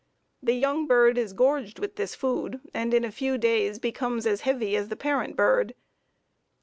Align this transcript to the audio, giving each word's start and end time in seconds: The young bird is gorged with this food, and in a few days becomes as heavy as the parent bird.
The 0.41 0.55
young 0.55 0.87
bird 0.87 1.15
is 1.19 1.31
gorged 1.31 1.77
with 1.77 1.95
this 1.95 2.15
food, 2.15 2.59
and 2.73 2.91
in 2.91 3.03
a 3.05 3.11
few 3.11 3.37
days 3.37 3.77
becomes 3.77 4.25
as 4.25 4.41
heavy 4.41 4.75
as 4.75 4.87
the 4.89 4.95
parent 4.95 5.35
bird. 5.35 5.75